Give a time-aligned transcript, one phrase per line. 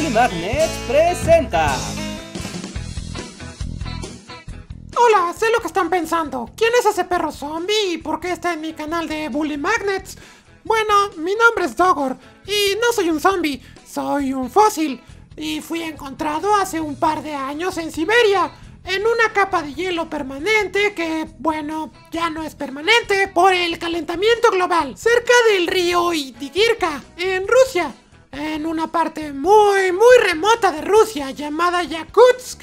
[0.00, 1.76] Bully Magnets presenta.
[4.96, 6.50] Hola, sé lo que están pensando.
[6.56, 10.16] ¿Quién es ese perro zombie y por qué está en mi canal de Bully Magnets?
[10.64, 12.16] Bueno, mi nombre es Dogor
[12.46, 15.02] y no soy un zombie, soy un fósil.
[15.36, 18.52] Y fui encontrado hace un par de años en Siberia,
[18.84, 24.50] en una capa de hielo permanente que, bueno, ya no es permanente por el calentamiento
[24.50, 27.92] global, cerca del río Itigirka, en Rusia,
[28.32, 32.62] en una parte muy, muy remota de Rusia llamada Yakutsk,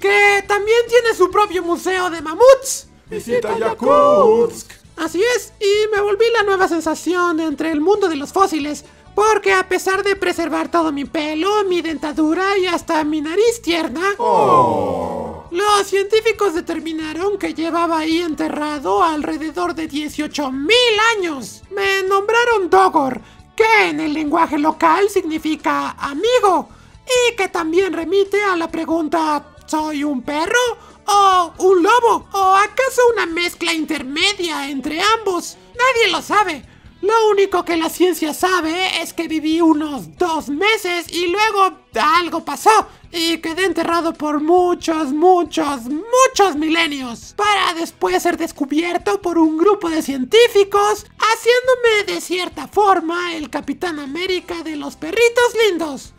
[0.00, 2.88] que también tiene su propio museo de mamuts.
[3.10, 4.70] Visita Yakutsk.
[4.96, 8.84] Así es, y me volví la nueva sensación entre el mundo de los fósiles,
[9.14, 14.02] porque a pesar de preservar todo mi pelo, mi dentadura y hasta mi nariz tierna,
[14.18, 15.44] Oh.
[15.50, 20.72] los científicos determinaron que llevaba ahí enterrado alrededor de 18.000
[21.16, 21.62] años.
[21.70, 23.20] Me nombraron Dogor,
[23.56, 26.68] que en el lenguaje local significa amigo,
[27.04, 30.60] y que también remite a la pregunta ¿soy un perro?
[31.06, 32.28] ¿O un lobo?
[32.32, 35.56] ¿O acaso una mezcla intermedia entre ambos?
[35.74, 36.64] Nadie lo sabe.
[37.00, 42.44] Lo único que la ciencia sabe es que viví unos dos meses y luego algo
[42.44, 49.58] pasó y quedé enterrado por muchos, muchos, muchos milenios para después ser descubierto por un
[49.58, 56.14] grupo de científicos haciéndome de cierta forma el Capitán América de los perritos lindos.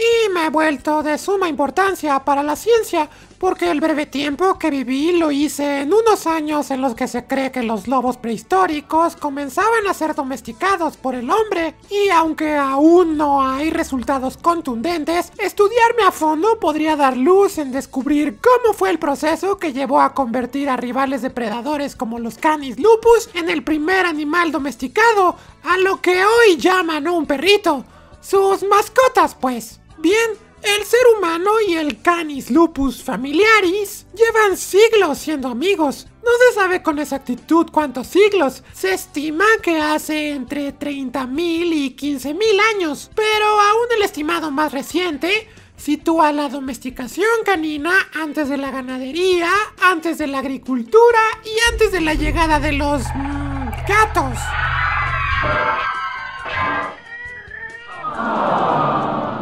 [0.00, 4.70] Y me he vuelto de suma importancia para la ciencia, porque el breve tiempo que
[4.70, 9.14] viví lo hice en unos años en los que se cree que los lobos prehistóricos
[9.16, 16.04] comenzaban a ser domesticados por el hombre, y aunque aún no hay resultados contundentes, estudiarme
[16.04, 20.70] a fondo podría dar luz en descubrir cómo fue el proceso que llevó a convertir
[20.70, 26.24] a rivales depredadores como los canis lupus en el primer animal domesticado, a lo que
[26.24, 27.84] hoy llaman un perrito.
[28.22, 29.79] Sus mascotas, pues.
[30.00, 30.30] Bien,
[30.62, 36.06] el ser humano y el Canis lupus familiaris llevan siglos siendo amigos.
[36.22, 38.62] No se sabe con exactitud cuántos siglos.
[38.72, 42.38] Se estima que hace entre 30.000 y 15.000
[42.74, 43.10] años.
[43.14, 49.50] Pero aún el estimado más reciente sitúa la domesticación canina antes de la ganadería,
[49.82, 54.38] antes de la agricultura y antes de la llegada de los mm, gatos.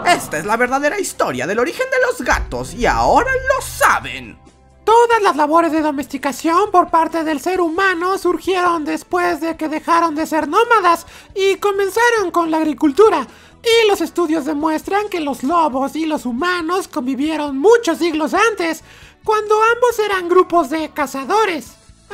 [0.09, 4.39] Esta es la verdadera historia del origen de los gatos y ahora lo saben.
[4.83, 10.15] Todas las labores de domesticación por parte del ser humano surgieron después de que dejaron
[10.15, 13.27] de ser nómadas y comenzaron con la agricultura.
[13.63, 18.83] Y los estudios demuestran que los lobos y los humanos convivieron muchos siglos antes,
[19.25, 21.73] cuando ambos eran grupos de cazadores.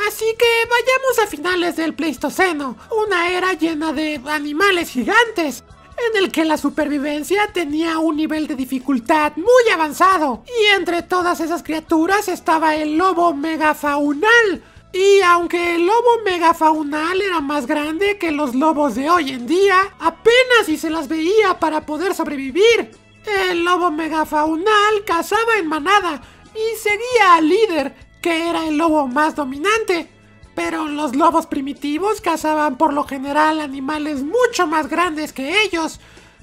[0.09, 5.62] Así que vayamos a finales del Pleistoceno, una era llena de animales gigantes,
[5.97, 10.44] en el que la supervivencia tenía un nivel de dificultad muy avanzado.
[10.47, 14.62] Y entre todas esas criaturas estaba el lobo megafaunal.
[14.93, 19.77] Y aunque el lobo megafaunal era más grande que los lobos de hoy en día,
[19.99, 22.93] apenas si se las veía para poder sobrevivir.
[23.27, 26.22] El lobo megafaunal cazaba en manada
[26.54, 30.13] y seguía al líder, que era el lobo más dominante.
[30.54, 36.00] Pero los lobos primitivos cazaban por lo general animales mucho más grandes que ellos,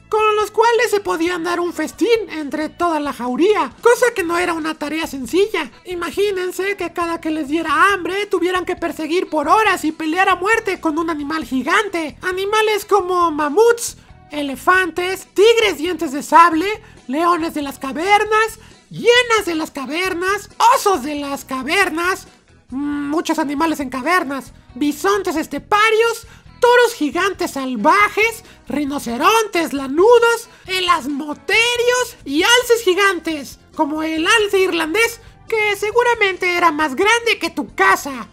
[0.09, 4.37] con los cuales se podían dar un festín entre toda la jauría, cosa que no
[4.37, 5.71] era una tarea sencilla.
[5.85, 10.35] Imagínense que cada que les diera hambre tuvieran que perseguir por horas y pelear a
[10.35, 12.17] muerte con un animal gigante.
[12.23, 13.95] Animales como mamuts,
[14.31, 16.67] elefantes, tigres dientes de sable,
[17.07, 22.27] leones de las cavernas, hienas de las cavernas, osos de las cavernas,
[22.71, 26.27] muchos animales en cavernas, bisontes esteparios,
[26.59, 36.55] toros gigantes salvajes, rinocerontes lanudos, elasmoterios y alces gigantes, como el alce irlandés, que seguramente
[36.55, 38.27] era más grande que tu casa.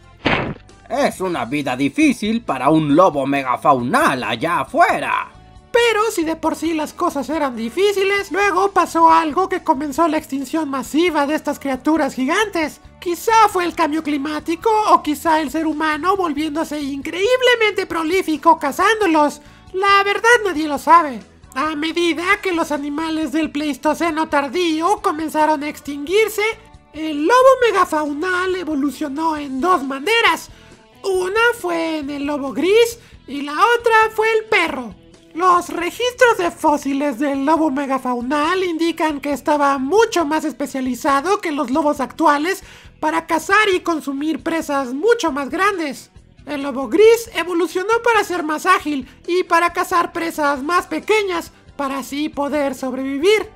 [0.88, 5.38] Es una vida difícil para un lobo megafaunal allá afuera.
[5.87, 10.19] Pero si de por sí las cosas eran difíciles, luego pasó algo que comenzó la
[10.19, 12.80] extinción masiva de estas criaturas gigantes.
[13.01, 19.41] Quizá fue el cambio climático o quizá el ser humano volviéndose increíblemente prolífico cazándolos.
[19.72, 21.21] La verdad nadie lo sabe.
[21.54, 26.42] A medida que los animales del Pleistoceno tardío comenzaron a extinguirse,
[26.92, 30.51] el lobo megafaunal evolucionó en dos maneras.
[31.04, 32.98] Una fue en el lobo gris
[33.28, 34.92] y la otra fue el perro.
[35.34, 41.71] Los registros de fósiles del lobo megafaunal indican que estaba mucho más especializado que los
[41.71, 42.65] lobos actuales
[42.98, 46.10] para cazar y consumir presas mucho más grandes.
[46.47, 51.98] El lobo gris evolucionó para ser más ágil y para cazar presas más pequeñas, para
[51.98, 53.51] así poder sobrevivir.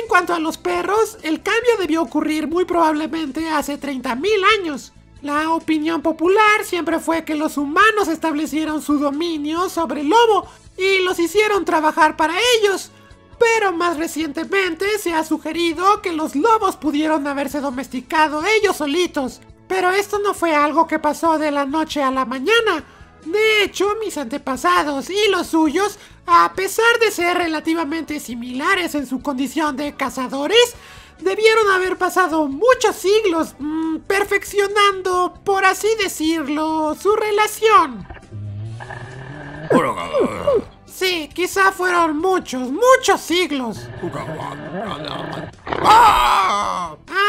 [0.00, 4.93] En cuanto a los perros, el cambio debió ocurrir muy probablemente hace 30.000 años.
[5.24, 11.02] La opinión popular siempre fue que los humanos establecieron su dominio sobre el lobo y
[11.02, 12.90] los hicieron trabajar para ellos.
[13.38, 19.40] Pero más recientemente se ha sugerido que los lobos pudieron haberse domesticado ellos solitos.
[19.66, 22.84] Pero esto no fue algo que pasó de la noche a la mañana.
[23.24, 29.20] De hecho, mis antepasados y los suyos, a pesar de ser relativamente similares en su
[29.22, 30.74] condición de cazadores,
[31.20, 38.06] debieron haber pasado muchos siglos mm, perfeccionando, por así decirlo, su relación.
[40.86, 43.88] Sí, quizá fueron muchos, muchos siglos.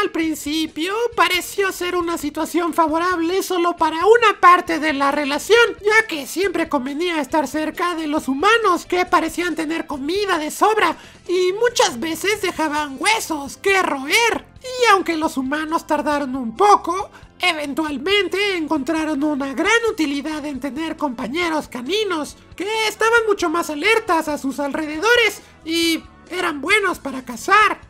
[0.02, 6.06] Al principio pareció ser una situación favorable solo para una parte de la relación, ya
[6.06, 10.96] que siempre convenía estar cerca de los humanos que parecían tener comida de sobra
[11.28, 14.44] y muchas veces dejaban huesos que roer.
[14.62, 21.68] Y aunque los humanos tardaron un poco, Eventualmente encontraron una gran utilidad en tener compañeros
[21.68, 27.85] caninos que estaban mucho más alertas a sus alrededores y eran buenos para cazar.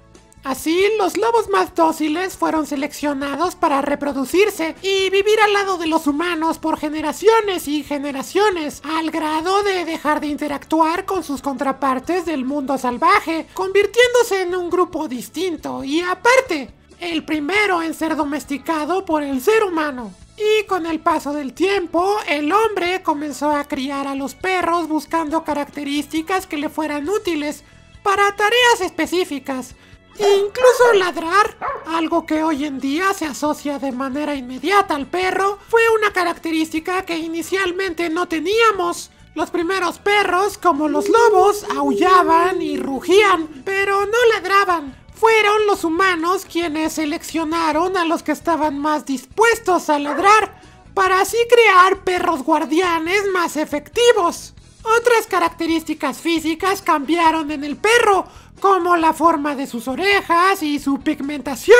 [0.46, 6.06] Así, los lobos más dóciles fueron seleccionados para reproducirse y vivir al lado de los
[6.06, 12.44] humanos por generaciones y generaciones, al grado de dejar de interactuar con sus contrapartes del
[12.44, 16.70] mundo salvaje, convirtiéndose en un grupo distinto y aparte,
[17.00, 20.14] el primero en ser domesticado por el ser humano.
[20.36, 25.42] Y con el paso del tiempo, el hombre comenzó a criar a los perros buscando
[25.42, 27.64] características que le fueran útiles
[28.04, 29.74] para tareas específicas.
[30.18, 35.82] Incluso ladrar, algo que hoy en día se asocia de manera inmediata al perro, fue
[35.98, 39.10] una característica que inicialmente no teníamos.
[39.34, 44.96] Los primeros perros, como los lobos, aullaban y rugían, pero no ladraban.
[45.14, 50.60] Fueron los humanos quienes seleccionaron a los que estaban más dispuestos a ladrar,
[50.94, 54.54] para así crear perros guardianes más efectivos.
[54.82, 58.26] Otras características físicas cambiaron en el perro,
[58.60, 61.76] como la forma de sus orejas y su pigmentación,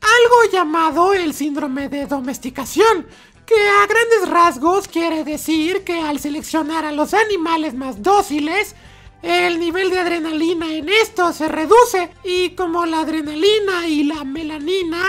[0.00, 3.06] algo llamado el síndrome de domesticación,
[3.46, 8.74] que a grandes rasgos quiere decir que al seleccionar a los animales más dóciles,
[9.22, 15.02] el nivel de adrenalina en esto se reduce y como la adrenalina y la melanina,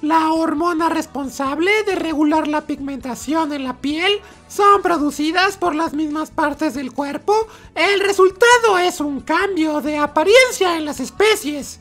[0.00, 6.30] la hormona responsable de regular la pigmentación en la piel, son producidas por las mismas
[6.30, 11.80] partes del cuerpo, el resultado es un cambio de apariencia en las especies.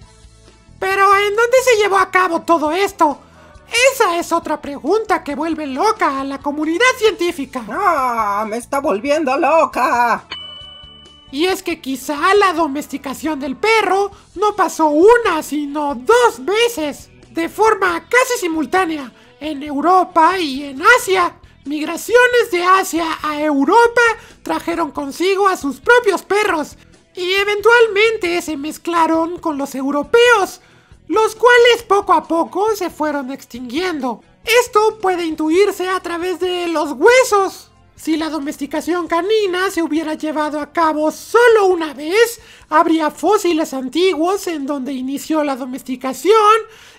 [0.80, 3.20] Pero ¿en dónde se llevó a cabo todo esto?
[3.94, 7.64] Esa es otra pregunta que vuelve loca a la comunidad científica.
[7.70, 8.46] ¡Ah!
[8.48, 10.26] ¡Me está volviendo loca!
[11.32, 17.50] Y es que quizá la domesticación del perro no pasó una, sino dos veces, de
[17.50, 21.38] forma casi simultánea, en Europa y en Asia.
[21.66, 24.02] Migraciones de Asia a Europa
[24.42, 26.78] trajeron consigo a sus propios perros
[27.16, 30.62] y eventualmente se mezclaron con los europeos,
[31.08, 34.24] los cuales poco a poco se fueron extinguiendo.
[34.44, 37.67] Esto puede intuirse a través de los huesos,
[37.98, 42.40] si la domesticación canina se hubiera llevado a cabo solo una vez,
[42.70, 46.36] habría fósiles antiguos en donde inició la domesticación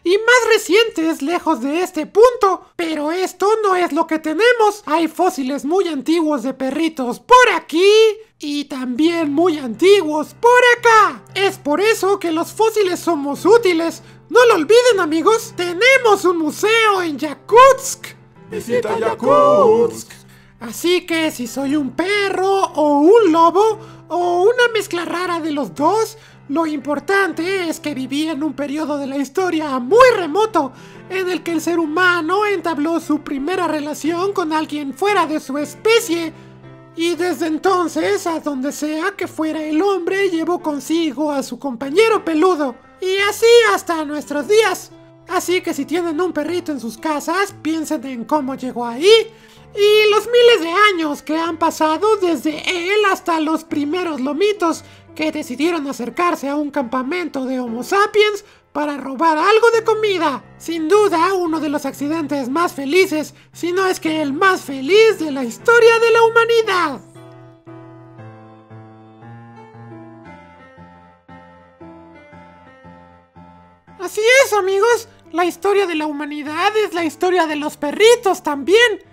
[0.03, 2.73] y más recientes lejos de este punto.
[2.75, 4.83] Pero esto no es lo que tenemos.
[4.87, 7.93] Hay fósiles muy antiguos de perritos por aquí
[8.41, 11.23] y también muy antiguos por acá.
[11.37, 14.03] Es por eso que los fósiles somos útiles.
[14.31, 18.17] No lo olviden amigos, tenemos un museo en Yakutsk.
[18.51, 20.18] Visita Yakutsk.
[20.61, 25.75] Así que si soy un perro o un lobo o una mezcla rara de los
[25.75, 30.73] dos, lo importante es que viví en un periodo de la historia muy remoto
[31.11, 35.59] en el que el ser humano entabló su primera relación con alguien fuera de su
[35.59, 36.33] especie.
[36.97, 42.25] Y desde entonces, a donde sea que fuera el hombre, llevó consigo a su compañero
[42.25, 42.75] peludo.
[43.01, 44.91] Y así hasta nuestros días.
[45.29, 49.31] Así que si tienen un perrito en sus casas, piensen en cómo llegó ahí
[49.75, 54.85] y los miles de años que han pasado desde él hasta los primeros lomitos
[55.15, 60.45] que decidieron acercarse a un campamento de Homo sapiens para robar algo de comida.
[60.59, 65.19] Sin duda, uno de los accidentes más felices, si no es que el más feliz
[65.19, 67.01] de la historia de la humanidad.
[73.99, 75.09] Así es, amigos.
[75.33, 79.08] La historia de la humanidad es la historia de los perritos también.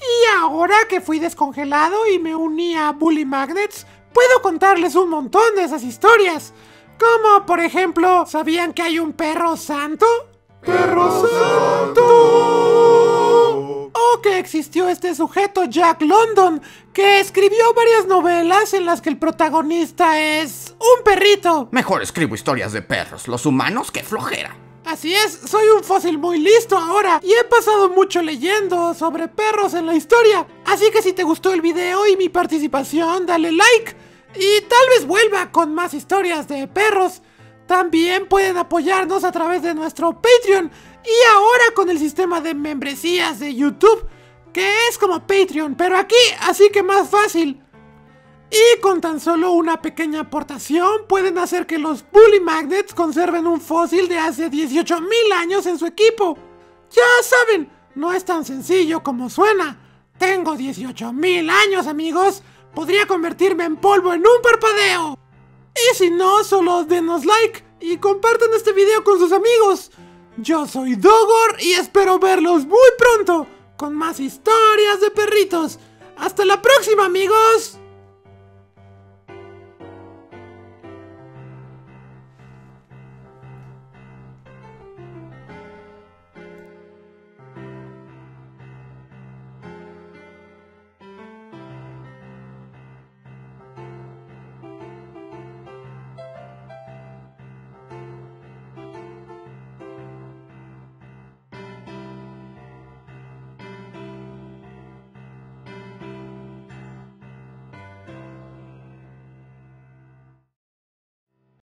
[0.00, 5.54] Y ahora que fui descongelado y me uní a Bully Magnets, puedo contarles un montón
[5.56, 6.52] de esas historias.
[6.98, 10.06] Como por ejemplo, ¿sabían que hay un perro santo?
[10.60, 12.02] ¡Perro Santo!
[13.92, 16.60] O que existió este sujeto Jack London,
[16.92, 21.68] que escribió varias novelas en las que el protagonista es un perrito.
[21.70, 24.56] Mejor escribo historias de perros, los humanos que flojera.
[24.88, 29.74] Así es, soy un fósil muy listo ahora y he pasado mucho leyendo sobre perros
[29.74, 30.46] en la historia.
[30.64, 33.94] Así que si te gustó el video y mi participación, dale like
[34.34, 37.20] y tal vez vuelva con más historias de perros.
[37.66, 40.70] También pueden apoyarnos a través de nuestro Patreon
[41.04, 44.08] y ahora con el sistema de membresías de YouTube,
[44.54, 47.60] que es como Patreon, pero aquí, así que más fácil.
[48.50, 53.60] Y con tan solo una pequeña aportación pueden hacer que los Bully Magnets conserven un
[53.60, 56.38] fósil de hace 18.000 años en su equipo.
[56.90, 59.78] Ya saben, no es tan sencillo como suena.
[60.18, 62.42] Tengo 18.000 años, amigos.
[62.74, 65.18] Podría convertirme en polvo en un parpadeo.
[65.74, 69.90] Y si no, solo denos like y compartan este video con sus amigos.
[70.38, 75.78] Yo soy Dogor y espero verlos muy pronto con más historias de perritos.
[76.16, 77.77] Hasta la próxima, amigos.